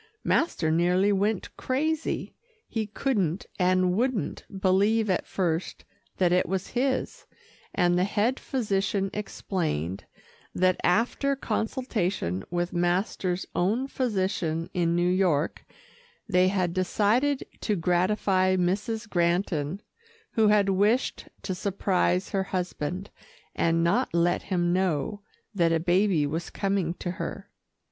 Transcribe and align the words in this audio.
Master 0.23 0.71
nearly 0.71 1.11
went 1.11 1.55
crazy. 1.57 2.33
He 2.67 2.87
couldn't, 2.87 3.45
and 3.59 3.93
wouldn't, 3.95 4.45
believe 4.59 5.11
at 5.11 5.27
first 5.27 5.85
that 6.17 6.31
it 6.31 6.49
was 6.49 6.69
his, 6.69 7.27
and 7.75 7.99
the 7.99 8.03
head 8.03 8.39
physician 8.39 9.11
explained, 9.13 10.05
that 10.55 10.79
after 10.83 11.35
consultation 11.35 12.43
with 12.49 12.73
master's 12.73 13.45
own 13.53 13.85
physician 13.87 14.71
in 14.73 14.95
New 14.95 15.07
York, 15.07 15.65
they 16.27 16.47
had 16.47 16.73
decided 16.73 17.45
to 17.59 17.75
gratify 17.75 18.55
Mrs. 18.55 19.07
Granton, 19.07 19.83
who 20.31 20.47
had 20.47 20.69
wished 20.69 21.27
to 21.43 21.53
surprise 21.53 22.29
her 22.29 22.41
husband, 22.45 23.11
and 23.53 23.83
not 23.83 24.15
let 24.15 24.41
him 24.41 24.73
know 24.73 25.21
that 25.53 25.71
a 25.71 25.79
baby 25.79 26.25
was 26.25 26.49
coming 26.49 26.95
to 26.95 27.11
her. 27.11 27.51